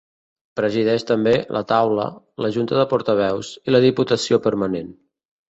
[0.59, 2.07] Presideix també, la Taula,
[2.47, 4.91] la Junta de Portaveus i la Diputació Permanent.